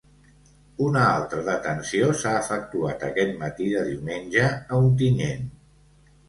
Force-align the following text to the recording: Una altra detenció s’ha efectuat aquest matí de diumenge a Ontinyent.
Una 0.85 1.01
altra 1.17 1.43
detenció 1.49 2.07
s’ha 2.21 2.31
efectuat 2.37 3.05
aquest 3.09 3.37
matí 3.43 3.69
de 3.75 3.85
diumenge 3.91 4.49
a 4.73 4.81
Ontinyent. 4.89 5.47